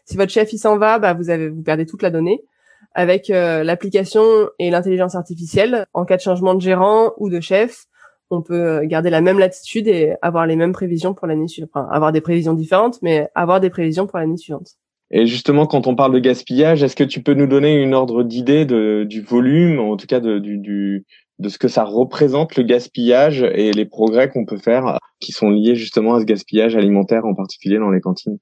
Si 0.05 0.15
votre 0.15 0.31
chef 0.31 0.53
il 0.53 0.57
s'en 0.57 0.77
va, 0.77 0.99
bah 0.99 1.13
vous 1.13 1.29
avez 1.29 1.49
vous 1.49 1.61
perdez 1.61 1.85
toute 1.85 2.01
la 2.01 2.09
donnée 2.09 2.45
avec 2.93 3.29
euh, 3.29 3.63
l'application 3.63 4.49
et 4.57 4.71
l'intelligence 4.71 5.13
artificielle, 5.13 5.85
en 5.93 6.03
cas 6.03 6.17
de 6.17 6.21
changement 6.21 6.55
de 6.55 6.61
gérant 6.61 7.13
ou 7.17 7.29
de 7.29 7.39
chef, 7.39 7.85
on 8.31 8.41
peut 8.41 8.55
euh, 8.55 8.85
garder 8.85 9.11
la 9.11 9.21
même 9.21 9.37
latitude 9.37 9.87
et 9.87 10.15
avoir 10.23 10.47
les 10.47 10.55
mêmes 10.55 10.73
prévisions 10.73 11.13
pour 11.13 11.27
l'année 11.27 11.47
suivante. 11.47 11.69
Enfin, 11.73 11.87
avoir 11.91 12.11
des 12.11 12.21
prévisions 12.21 12.53
différentes, 12.53 12.99
mais 13.03 13.29
avoir 13.35 13.59
des 13.59 13.69
prévisions 13.69 14.07
pour 14.07 14.17
l'année 14.17 14.37
suivante. 14.37 14.77
Et 15.09 15.25
justement, 15.25 15.67
quand 15.67 15.87
on 15.87 15.95
parle 15.95 16.13
de 16.13 16.19
gaspillage, 16.19 16.83
est-ce 16.83 16.95
que 16.95 17.03
tu 17.03 17.23
peux 17.23 17.33
nous 17.33 17.47
donner 17.47 17.75
une 17.75 17.93
ordre 17.93 18.23
d'idée 18.23 18.65
du 18.65 19.21
volume, 19.21 19.79
en 19.79 19.95
tout 19.95 20.07
cas 20.07 20.19
de, 20.19 20.39
du, 20.39 20.57
du, 20.57 21.05
de 21.39 21.49
ce 21.49 21.57
que 21.57 21.67
ça 21.67 21.83
représente 21.83 22.55
le 22.55 22.63
gaspillage 22.63 23.43
et 23.43 23.71
les 23.71 23.85
progrès 23.85 24.29
qu'on 24.29 24.45
peut 24.45 24.57
faire 24.57 24.97
qui 25.19 25.31
sont 25.31 25.49
liés 25.49 25.75
justement 25.75 26.15
à 26.15 26.19
ce 26.19 26.25
gaspillage 26.25 26.75
alimentaire, 26.75 27.25
en 27.25 27.33
particulier 27.33 27.77
dans 27.79 27.89
les 27.89 28.01
cantines? 28.01 28.37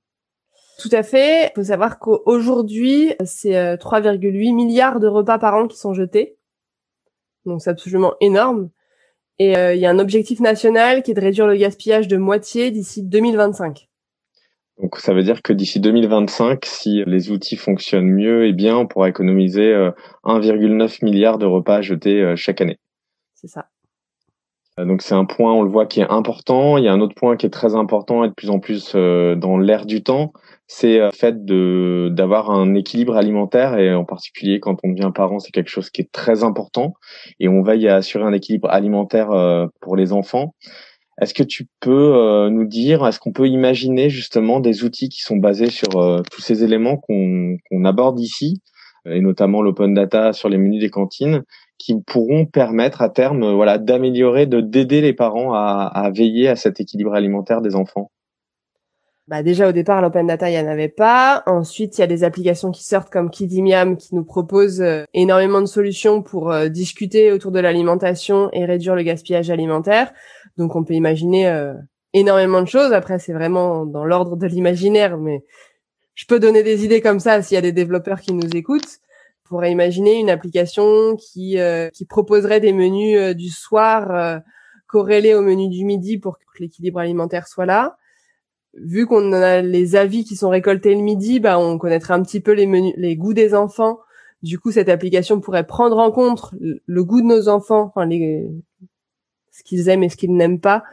Tout 0.80 0.90
à 0.92 1.04
fait. 1.04 1.46
Il 1.46 1.52
faut 1.56 1.64
savoir 1.64 2.00
qu'aujourd'hui, 2.00 3.14
c'est 3.24 3.78
3,8 3.78 4.52
euh, 4.52 4.56
milliards 4.56 5.00
de 5.00 5.08
repas 5.08 5.40
par 5.40 5.56
an 5.56 5.68
qui 5.68 5.78
sont 5.78 5.94
jetés. 5.94 6.38
Donc 7.46 7.62
c'est 7.62 7.70
absolument 7.70 8.14
énorme. 8.20 8.70
Et 9.40 9.58
euh, 9.58 9.74
il 9.74 9.82
y 9.82 9.86
a 9.86 9.90
un 9.90 10.00
objectif 10.00 10.40
national 10.40 11.04
qui 11.04 11.12
est 11.12 11.14
de 11.14 11.22
réduire 11.22 11.48
le 11.48 11.56
gaspillage 11.56 12.08
de 12.08 12.18
moitié 12.18 12.72
d'ici 12.72 13.04
2025. 13.04 13.88
Donc 14.82 14.98
ça 14.98 15.14
veut 15.14 15.24
dire 15.24 15.42
que 15.42 15.54
d'ici 15.54 15.80
2025, 15.80 16.66
si 16.66 17.04
les 17.06 17.32
outils 17.32 17.56
fonctionnent 17.56 18.12
mieux, 18.12 18.46
eh 18.46 18.54
bien 18.54 18.76
on 18.76 18.88
pourra 18.88 19.08
économiser 19.10 19.72
1,9 20.24 20.24
euh, 20.24 21.06
milliard 21.06 21.38
de 21.38 21.46
repas 21.46 21.82
jetés 21.82 22.34
chaque 22.36 22.62
année. 22.62 22.78
C'est 23.34 23.48
ça. 23.48 23.68
Donc 24.78 25.02
c'est 25.02 25.16
un 25.16 25.24
point, 25.24 25.54
on 25.54 25.62
le 25.62 25.70
voit, 25.70 25.86
qui 25.86 26.02
est 26.02 26.10
important. 26.10 26.78
Il 26.78 26.84
y 26.84 26.90
a 26.90 26.94
un 26.94 27.00
autre 27.00 27.16
point 27.16 27.38
qui 27.38 27.46
est 27.46 27.50
très 27.50 27.76
important 27.76 28.26
et 28.26 28.28
de 28.28 28.34
plus 28.34 28.50
en 28.50 28.60
plus 28.60 28.94
dans 28.94 29.58
l'air 29.58 29.86
du 29.86 30.04
temps, 30.04 30.34
c'est 30.68 30.98
le 30.98 31.04
euh, 31.06 31.12
fait 31.12 31.46
de 31.46 32.10
d'avoir 32.12 32.50
un 32.50 32.74
équilibre 32.74 33.16
alimentaire 33.16 33.78
et 33.78 33.94
en 33.94 34.06
particulier 34.06 34.60
quand 34.60 34.78
on 34.84 34.90
devient 34.90 35.12
parent, 35.14 35.40
c'est 35.40 35.52
quelque 35.52 35.70
chose 35.70 35.90
qui 35.90 36.02
est 36.02 36.12
très 36.12 36.44
important 36.44 36.96
et 37.40 37.48
on 37.48 37.62
veille 37.62 37.88
à 37.88 37.96
assurer 37.96 38.24
un 38.24 38.34
équilibre 38.34 38.70
alimentaire 38.70 39.32
euh, 39.32 39.68
pour 39.82 39.96
les 39.96 40.12
enfants. 40.14 40.56
Est-ce 41.22 41.34
que 41.34 41.44
tu 41.44 41.68
peux 41.80 42.16
euh, 42.16 42.50
nous 42.50 42.66
dire, 42.66 43.06
est-ce 43.08 43.20
qu'on 43.20 43.32
peut 43.32 43.48
imaginer 43.48 44.10
justement 44.10 44.60
des 44.60 44.84
outils 44.84 45.10
qui 45.10 45.22
sont 45.22 45.38
basés 45.38 45.70
sur 45.70 46.24
tous 46.32 46.42
ces 46.42 46.64
éléments 46.64 46.98
qu'on 46.98 47.86
aborde 47.86 48.20
ici 48.20 48.62
et 49.08 49.22
notamment 49.22 49.62
l'open 49.62 49.94
data 49.94 50.34
sur 50.34 50.50
les 50.50 50.58
menus 50.58 50.82
des 50.82 50.90
cantines 50.90 51.44
qui 51.78 52.02
pourront 52.02 52.46
permettre 52.46 53.02
à 53.02 53.10
terme 53.10 53.54
voilà 53.54 53.78
d'améliorer 53.78 54.46
de 54.46 54.62
d'aider 54.62 55.02
les 55.02 55.14
parents 55.14 55.54
à, 55.54 56.10
veiller 56.14 56.48
à 56.48 56.56
cet 56.56 56.80
équilibre 56.80 57.14
alimentaire 57.14 57.62
des 57.62 57.76
enfants? 57.76 58.12
Bah 59.28 59.42
déjà 59.42 59.68
au 59.68 59.72
départ 59.72 60.02
l'open 60.02 60.28
data 60.28 60.52
il 60.52 60.54
y 60.54 60.60
en 60.60 60.68
avait 60.68 60.88
pas. 60.88 61.42
Ensuite 61.48 61.98
il 61.98 62.02
y 62.02 62.04
a 62.04 62.08
des 62.08 62.24
applications 62.24 62.72
qui 62.72 62.84
sortent 62.84 63.12
comme 63.12 63.32
Kidimiam 63.32 63.98
qui 63.98 64.14
nous 64.14 64.24
proposent 64.24 64.82
euh, 64.82 65.04
énormément 65.16 65.62
de 65.62 65.66
solutions 65.66 66.22
pour 66.22 66.52
euh, 66.52 66.70
discuter 66.70 67.32
autour 67.32 67.52
de 67.52 67.60
l'alimentation 67.60 68.50
et 68.54 68.66
réduire 68.66 68.96
le 68.96 69.02
gaspillage 69.02 69.50
alimentaire. 69.50 70.14
Donc 70.58 70.76
on 70.76 70.84
peut 70.84 70.94
imaginer 70.94 71.48
euh, 71.48 71.74
énormément 72.14 72.62
de 72.62 72.68
choses. 72.68 72.94
Après 72.94 73.20
c'est 73.20 73.34
vraiment 73.34 73.86
dans 73.86 74.06
l'ordre 74.06 74.36
de 74.36 74.48
l'imaginaire, 74.48 75.18
mais 75.18 75.44
je 76.14 76.26
peux 76.26 76.40
donner 76.40 76.64
des 76.64 76.86
idées 76.86 77.02
comme 77.02 77.20
ça 77.20 77.42
s'il 77.42 77.56
y 77.56 77.58
a 77.58 77.62
des 77.62 77.72
développeurs 77.72 78.22
qui 78.22 78.34
nous 78.34 78.50
écoutent. 78.56 79.00
On 79.46 79.50
pourrait 79.50 79.72
imaginer 79.72 80.20
une 80.20 80.30
application 80.30 81.16
qui 81.18 81.58
qui 81.94 82.06
proposerait 82.06 82.60
des 82.60 82.74
menus 82.74 83.36
du 83.36 83.50
soir 83.50 84.42
corrélés 84.88 85.36
au 85.36 85.42
menu 85.42 85.70
du 85.70 85.86
midi 85.86 86.18
pour 86.18 86.40
que 86.40 86.44
l'équilibre 86.60 87.00
alimentaire 87.00 87.48
soit 87.48 87.66
là 87.66 87.98
vu 88.76 89.06
qu'on 89.06 89.34
a 89.34 89.62
les 89.62 89.96
avis 89.96 90.24
qui 90.24 90.36
sont 90.36 90.50
récoltés 90.50 90.96
le 90.96 91.02
midi, 91.02 91.40
bah 91.40 91.58
on 91.60 91.78
connaîtrait 91.78 92.14
un 92.14 92.22
petit 92.22 92.40
peu 92.40 92.52
les 92.52 92.68
menus, 92.68 92.94
les 92.98 93.16
goûts 93.16 93.34
des 93.34 93.54
enfants. 93.54 94.00
Du 94.42 94.60
coup, 94.60 94.72
cette 94.72 94.90
application 94.90 95.40
pourrait 95.40 95.66
prendre 95.66 95.98
en 95.98 96.12
compte 96.12 96.52
le 96.60 97.04
goût 97.04 97.22
de 97.22 97.26
nos 97.26 97.48
enfants, 97.48 97.92
enfin 97.94 98.06
les, 98.06 98.52
ce 99.56 99.64
qu'ils 99.64 99.90
aiment 99.90 100.04
et 100.04 100.10
ce 100.10 100.18
qu'ils 100.18 100.36
n'aiment 100.36 100.60
pas, 100.60 100.84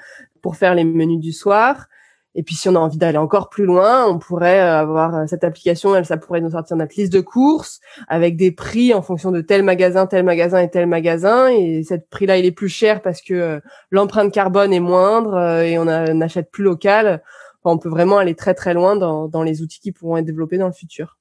pour 0.40 0.57
faire 0.57 0.75
les 0.75 0.85
menus 0.85 1.21
du 1.21 1.33
soir. 1.33 1.87
Et 2.35 2.42
puis, 2.42 2.54
si 2.54 2.66
on 2.71 2.75
a 2.76 2.78
envie 2.78 2.97
d'aller 2.97 3.19
encore 3.19 3.50
plus 3.50 3.66
loin, 3.66 4.07
on 4.07 4.19
pourrait 4.19 4.59
avoir 4.59 5.28
cette 5.28 5.45
application, 5.45 5.95
elle, 5.95 6.07
ça 6.07 6.16
pourrait 6.16 6.40
nous 6.40 6.52
sortir 6.52 6.78
notre 6.78 6.95
liste 6.97 7.12
de 7.12 7.21
courses 7.21 7.81
avec 8.09 8.37
des 8.37 8.52
prix 8.52 8.95
en 8.95 9.02
fonction 9.02 9.31
de 9.31 9.42
tel 9.42 9.62
magasin, 9.62 10.07
tel 10.07 10.25
magasin 10.25 10.59
et 10.61 10.71
tel 10.71 10.87
magasin. 10.87 11.49
Et 11.49 11.83
cette 11.83 12.09
prix-là, 12.09 12.38
il 12.38 12.47
est 12.47 12.52
plus 12.52 12.71
cher 12.71 13.02
parce 13.02 13.21
que 13.21 13.35
euh, 13.35 13.61
l'empreinte 13.90 14.33
carbone 14.33 14.73
est 14.73 14.81
moindre 14.81 15.35
euh, 15.35 15.62
et 15.62 15.78
on, 15.78 15.87
a, 15.87 16.11
on 16.11 16.23
achète 16.23 16.50
plus 16.50 16.64
local 16.64 17.23
on 17.64 17.78
peut 17.78 17.88
vraiment 17.88 18.19
aller 18.19 18.35
très 18.35 18.54
très 18.54 18.75
loin 18.75 18.97
dans, 18.97 19.28
dans 19.28 19.42
les 19.42 19.62
outils 19.62 19.81
qui 19.81 19.92
pourront 19.92 20.16
être 20.16 20.25
développés 20.25 20.59
dans 20.59 20.66
le 20.66 20.73
futur. 20.73 21.19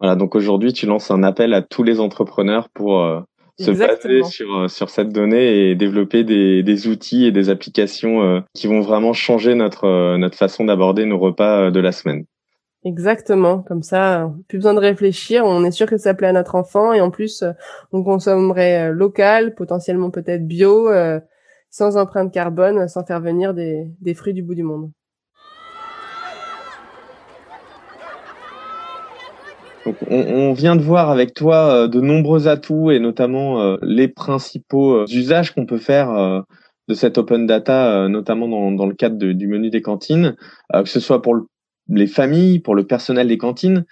Voilà, 0.00 0.16
donc 0.16 0.34
aujourd'hui, 0.34 0.72
tu 0.72 0.86
lances 0.86 1.10
un 1.10 1.22
appel 1.22 1.54
à 1.54 1.62
tous 1.62 1.82
les 1.82 2.00
entrepreneurs 2.00 2.68
pour 2.68 3.00
euh, 3.00 3.20
se 3.58 3.70
baser 3.70 4.22
sur, 4.24 4.56
euh, 4.56 4.68
sur 4.68 4.90
cette 4.90 5.10
donnée 5.10 5.70
et 5.70 5.74
développer 5.74 6.24
des, 6.24 6.62
des 6.62 6.88
outils 6.88 7.26
et 7.26 7.32
des 7.32 7.50
applications 7.50 8.22
euh, 8.22 8.40
qui 8.54 8.66
vont 8.66 8.80
vraiment 8.80 9.12
changer 9.12 9.54
notre, 9.54 10.16
notre 10.16 10.36
façon 10.36 10.64
d'aborder 10.64 11.04
nos 11.04 11.18
repas 11.18 11.70
de 11.70 11.80
la 11.80 11.92
semaine. 11.92 12.24
Exactement, 12.84 13.62
comme 13.62 13.82
ça, 13.82 14.32
plus 14.46 14.58
besoin 14.58 14.74
de 14.74 14.78
réfléchir, 14.78 15.44
on 15.44 15.64
est 15.64 15.72
sûr 15.72 15.86
que 15.86 15.96
ça 15.96 16.14
plaît 16.14 16.28
à 16.28 16.32
notre 16.32 16.54
enfant 16.54 16.92
et 16.92 17.00
en 17.00 17.10
plus, 17.10 17.42
on 17.92 18.04
consommerait 18.04 18.92
local, 18.92 19.56
potentiellement 19.56 20.10
peut-être 20.10 20.46
bio, 20.46 20.88
sans 21.70 21.96
empreinte 21.96 22.32
carbone, 22.32 22.86
sans 22.86 23.04
faire 23.04 23.20
venir 23.20 23.52
des, 23.52 23.90
des 24.00 24.14
fruits 24.14 24.32
du 24.32 24.44
bout 24.44 24.54
du 24.54 24.62
monde. 24.62 24.92
On, 30.10 30.52
vient 30.52 30.76
de 30.76 30.82
voir 30.82 31.10
avec 31.10 31.34
toi 31.34 31.72
euh, 31.72 31.88
de 31.88 32.00
nombreux 32.00 32.48
atouts 32.48 32.90
et 32.90 32.98
notamment 32.98 33.60
euh, 33.60 33.76
les 33.82 34.08
principaux 34.08 34.94
euh, 34.94 35.06
usages 35.10 35.54
qu'on 35.54 35.66
peut 35.66 35.78
faire 35.78 36.44
de 36.88 36.94
cette 36.94 37.18
open 37.18 37.46
data, 37.46 38.08
notamment 38.08 38.70
dans, 38.70 38.86
le 38.86 38.94
cadre 38.94 39.18
du 39.18 39.46
menu 39.46 39.68
des 39.68 39.82
cantines, 39.82 40.36
que 40.72 40.88
ce 40.88 41.00
soit 41.00 41.20
pour 41.20 41.36
les 41.88 42.06
familles, 42.06 42.60
pour 42.60 42.74
le 42.74 42.86
personnel 42.86 43.28
des 43.28 43.36
cantines. 43.36 43.84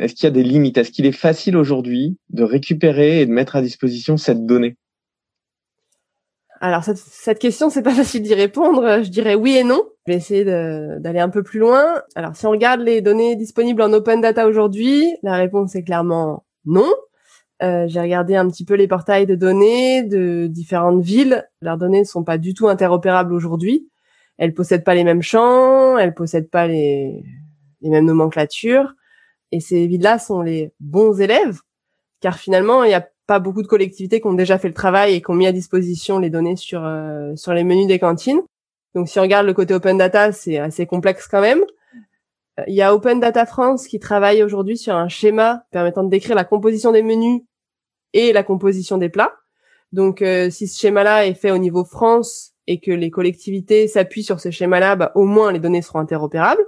Est-ce 0.00 0.14
qu'il 0.14 0.24
y 0.24 0.26
a 0.26 0.30
des 0.30 0.42
limites? 0.42 0.76
Est-ce 0.76 0.90
qu'il 0.90 1.06
est 1.06 1.12
facile 1.12 1.56
aujourd'hui 1.56 2.18
de 2.30 2.42
récupérer 2.42 3.20
et 3.20 3.26
de 3.26 3.30
mettre 3.30 3.54
à 3.54 3.62
disposition 3.62 4.16
cette 4.16 4.44
donnée? 4.44 4.76
Alors 6.60 6.84
cette, 6.84 6.98
cette 6.98 7.38
question, 7.38 7.70
c'est 7.70 7.82
pas 7.82 7.90
facile 7.94 8.22
d'y 8.22 8.34
répondre. 8.34 9.02
Je 9.02 9.10
dirais 9.10 9.34
oui 9.34 9.56
et 9.56 9.64
non. 9.64 9.82
Je 10.06 10.12
vais 10.12 10.18
essayer 10.18 10.44
d'aller 10.44 11.18
un 11.18 11.28
peu 11.28 11.42
plus 11.42 11.58
loin. 11.58 12.02
Alors 12.14 12.36
si 12.36 12.46
on 12.46 12.50
regarde 12.50 12.80
les 12.80 13.00
données 13.00 13.36
disponibles 13.36 13.82
en 13.82 13.92
open 13.92 14.20
data 14.20 14.46
aujourd'hui, 14.46 15.16
la 15.22 15.34
réponse 15.34 15.74
est 15.74 15.82
clairement 15.82 16.44
non. 16.64 16.92
Euh, 17.62 17.86
j'ai 17.88 18.00
regardé 18.00 18.36
un 18.36 18.48
petit 18.48 18.64
peu 18.64 18.74
les 18.74 18.86
portails 18.86 19.26
de 19.26 19.34
données 19.34 20.02
de 20.02 20.46
différentes 20.46 21.02
villes. 21.02 21.48
Leurs 21.62 21.78
données 21.78 22.00
ne 22.00 22.04
sont 22.04 22.22
pas 22.22 22.38
du 22.38 22.54
tout 22.54 22.68
interopérables 22.68 23.32
aujourd'hui. 23.32 23.88
elles 24.38 24.52
possèdent 24.52 24.84
pas 24.84 24.94
les 24.94 25.04
mêmes 25.04 25.22
champs, 25.22 25.96
elles 25.96 26.12
possèdent 26.14 26.50
pas 26.50 26.66
les, 26.66 27.24
les 27.80 27.90
mêmes 27.90 28.04
nomenclatures. 28.04 28.94
Et 29.52 29.60
ces 29.60 29.86
villes-là 29.86 30.18
sont 30.18 30.42
les 30.42 30.72
bons 30.80 31.20
élèves, 31.20 31.60
car 32.20 32.38
finalement, 32.38 32.84
il 32.84 32.88
n'y 32.88 32.94
a 32.94 33.08
pas 33.26 33.38
beaucoup 33.38 33.62
de 33.62 33.66
collectivités 33.66 34.20
qui 34.20 34.26
ont 34.26 34.34
déjà 34.34 34.58
fait 34.58 34.68
le 34.68 34.74
travail 34.74 35.14
et 35.14 35.22
qui 35.22 35.30
ont 35.30 35.34
mis 35.34 35.46
à 35.46 35.52
disposition 35.52 36.18
les 36.18 36.30
données 36.30 36.56
sur 36.56 36.84
euh, 36.84 37.34
sur 37.36 37.52
les 37.52 37.64
menus 37.64 37.86
des 37.86 37.98
cantines. 37.98 38.42
Donc, 38.94 39.08
si 39.08 39.18
on 39.18 39.22
regarde 39.22 39.46
le 39.46 39.54
côté 39.54 39.74
open 39.74 39.98
data, 39.98 40.32
c'est 40.32 40.58
assez 40.58 40.86
complexe 40.86 41.28
quand 41.28 41.40
même. 41.40 41.62
Il 42.66 42.74
y 42.74 42.80
a 42.80 42.94
Open 42.94 43.20
Data 43.20 43.44
France 43.44 43.86
qui 43.86 43.98
travaille 43.98 44.42
aujourd'hui 44.42 44.78
sur 44.78 44.94
un 44.94 45.08
schéma 45.08 45.64
permettant 45.70 46.02
de 46.02 46.08
décrire 46.08 46.34
la 46.34 46.44
composition 46.44 46.90
des 46.90 47.02
menus 47.02 47.42
et 48.14 48.32
la 48.32 48.42
composition 48.42 48.96
des 48.96 49.10
plats. 49.10 49.34
Donc, 49.92 50.22
euh, 50.22 50.48
si 50.48 50.66
ce 50.66 50.80
schéma-là 50.80 51.26
est 51.26 51.34
fait 51.34 51.50
au 51.50 51.58
niveau 51.58 51.84
France 51.84 52.54
et 52.66 52.80
que 52.80 52.90
les 52.90 53.10
collectivités 53.10 53.88
s'appuient 53.88 54.22
sur 54.22 54.40
ce 54.40 54.50
schéma-là, 54.50 54.96
bah, 54.96 55.12
au 55.14 55.24
moins 55.24 55.52
les 55.52 55.58
données 55.58 55.82
seront 55.82 55.98
interopérables. 55.98 56.64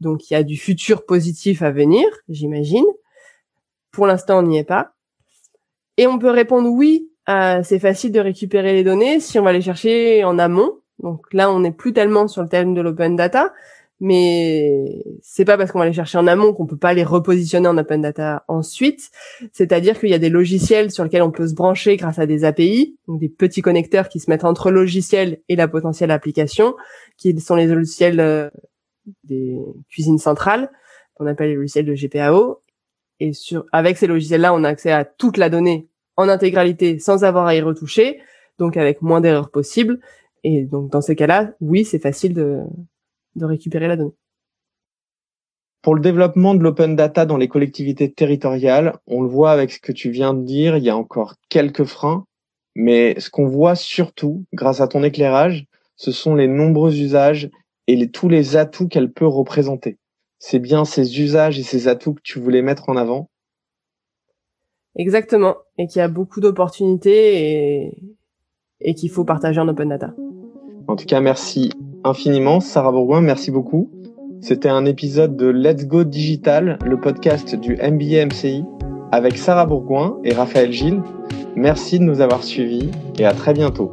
Donc, 0.00 0.30
il 0.30 0.34
y 0.34 0.36
a 0.36 0.44
du 0.44 0.56
futur 0.56 1.04
positif 1.04 1.62
à 1.62 1.72
venir, 1.72 2.06
j'imagine. 2.28 2.86
Pour 3.90 4.06
l'instant, 4.06 4.38
on 4.38 4.42
n'y 4.42 4.58
est 4.58 4.64
pas. 4.64 4.94
Et 5.96 6.06
on 6.06 6.18
peut 6.18 6.30
répondre 6.30 6.68
oui, 6.70 7.10
c'est 7.26 7.78
facile 7.78 8.12
de 8.12 8.20
récupérer 8.20 8.72
les 8.72 8.84
données 8.84 9.20
si 9.20 9.38
on 9.38 9.42
va 9.42 9.52
les 9.52 9.62
chercher 9.62 10.24
en 10.24 10.38
amont. 10.38 10.78
Donc 10.98 11.26
là, 11.32 11.50
on 11.50 11.60
n'est 11.60 11.72
plus 11.72 11.92
tellement 11.92 12.28
sur 12.28 12.42
le 12.42 12.48
thème 12.48 12.74
de 12.74 12.80
l'open 12.80 13.16
data, 13.16 13.52
mais 14.04 15.04
c'est 15.22 15.44
pas 15.44 15.56
parce 15.56 15.70
qu'on 15.70 15.78
va 15.78 15.86
les 15.86 15.92
chercher 15.92 16.18
en 16.18 16.26
amont 16.26 16.52
qu'on 16.52 16.66
peut 16.66 16.76
pas 16.76 16.92
les 16.92 17.04
repositionner 17.04 17.68
en 17.68 17.78
open 17.78 18.02
data 18.02 18.44
ensuite. 18.48 19.10
C'est-à-dire 19.52 19.98
qu'il 19.98 20.08
y 20.08 20.14
a 20.14 20.18
des 20.18 20.28
logiciels 20.28 20.90
sur 20.90 21.04
lesquels 21.04 21.22
on 21.22 21.30
peut 21.30 21.46
se 21.46 21.54
brancher 21.54 21.96
grâce 21.96 22.18
à 22.18 22.26
des 22.26 22.44
API, 22.44 22.96
donc 23.06 23.20
des 23.20 23.28
petits 23.28 23.62
connecteurs 23.62 24.08
qui 24.08 24.18
se 24.18 24.28
mettent 24.28 24.44
entre 24.44 24.72
le 24.72 24.80
logiciel 24.80 25.40
et 25.48 25.54
la 25.54 25.68
potentielle 25.68 26.10
application, 26.10 26.74
qui 27.16 27.38
sont 27.40 27.54
les 27.54 27.66
logiciels 27.66 28.18
euh, 28.18 28.50
des 29.22 29.56
cuisines 29.88 30.18
centrales, 30.18 30.72
qu'on 31.14 31.26
appelle 31.26 31.50
les 31.50 31.56
logiciels 31.56 31.86
de 31.86 31.94
GPAO. 31.94 32.60
Et 33.22 33.32
sur, 33.34 33.66
avec 33.70 33.98
ces 33.98 34.08
logiciels-là, 34.08 34.52
on 34.52 34.64
a 34.64 34.68
accès 34.68 34.90
à 34.90 35.04
toute 35.04 35.36
la 35.36 35.48
donnée 35.48 35.86
en 36.16 36.28
intégralité 36.28 36.98
sans 36.98 37.22
avoir 37.22 37.46
à 37.46 37.54
y 37.54 37.60
retoucher, 37.60 38.18
donc 38.58 38.76
avec 38.76 39.00
moins 39.00 39.20
d'erreurs 39.20 39.52
possibles. 39.52 40.00
Et 40.42 40.64
donc 40.64 40.90
dans 40.90 41.00
ces 41.00 41.14
cas-là, 41.14 41.52
oui, 41.60 41.84
c'est 41.84 42.00
facile 42.00 42.34
de, 42.34 42.62
de 43.36 43.44
récupérer 43.44 43.86
la 43.86 43.94
donnée. 43.94 44.16
Pour 45.82 45.94
le 45.94 46.00
développement 46.00 46.56
de 46.56 46.64
l'open 46.64 46.96
data 46.96 47.24
dans 47.24 47.36
les 47.36 47.46
collectivités 47.46 48.10
territoriales, 48.10 48.98
on 49.06 49.22
le 49.22 49.28
voit 49.28 49.52
avec 49.52 49.70
ce 49.70 49.78
que 49.78 49.92
tu 49.92 50.10
viens 50.10 50.34
de 50.34 50.42
dire, 50.42 50.76
il 50.76 50.82
y 50.82 50.90
a 50.90 50.96
encore 50.96 51.36
quelques 51.48 51.84
freins, 51.84 52.24
mais 52.74 53.14
ce 53.20 53.30
qu'on 53.30 53.46
voit 53.46 53.76
surtout, 53.76 54.46
grâce 54.52 54.80
à 54.80 54.88
ton 54.88 55.04
éclairage, 55.04 55.66
ce 55.94 56.10
sont 56.10 56.34
les 56.34 56.48
nombreux 56.48 56.98
usages 56.98 57.50
et 57.86 58.10
tous 58.10 58.28
les 58.28 58.56
atouts 58.56 58.88
qu'elle 58.88 59.12
peut 59.12 59.28
représenter. 59.28 59.98
C'est 60.44 60.58
bien 60.58 60.84
ces 60.84 61.20
usages 61.20 61.60
et 61.60 61.62
ces 61.62 61.86
atouts 61.86 62.14
que 62.14 62.20
tu 62.20 62.40
voulais 62.40 62.62
mettre 62.62 62.88
en 62.88 62.96
avant 62.96 63.28
Exactement, 64.96 65.54
et 65.78 65.86
qu'il 65.86 66.00
y 66.00 66.02
a 66.02 66.08
beaucoup 66.08 66.40
d'opportunités 66.40 67.84
et, 67.86 68.02
et 68.80 68.94
qu'il 68.94 69.08
faut 69.08 69.24
partager 69.24 69.60
en 69.60 69.68
open 69.68 69.90
data. 69.90 70.12
En 70.88 70.96
tout 70.96 71.04
cas, 71.06 71.20
merci 71.20 71.70
infiniment. 72.02 72.58
Sarah 72.58 72.90
Bourgoin, 72.90 73.20
merci 73.20 73.52
beaucoup. 73.52 73.88
C'était 74.40 74.68
un 74.68 74.84
épisode 74.84 75.36
de 75.36 75.46
Let's 75.46 75.86
Go 75.86 76.02
Digital, 76.02 76.76
le 76.84 76.98
podcast 76.98 77.54
du 77.54 77.76
MBA 77.76 78.26
MCI, 78.26 78.64
avec 79.12 79.38
Sarah 79.38 79.66
Bourgoin 79.66 80.18
et 80.24 80.34
Raphaël 80.34 80.72
Gilles. 80.72 81.02
Merci 81.54 82.00
de 82.00 82.04
nous 82.04 82.20
avoir 82.20 82.42
suivis 82.42 82.90
et 83.16 83.24
à 83.24 83.32
très 83.32 83.52
bientôt. 83.52 83.92